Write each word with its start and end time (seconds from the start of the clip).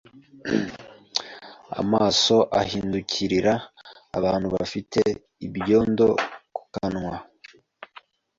Amaso 1.81 2.35
ahindukirira 2.61 3.53
abantu 4.17 4.47
bafite 4.55 4.99
ibyondo 5.45 6.07
mu 6.53 6.61
kanwa 6.73 7.15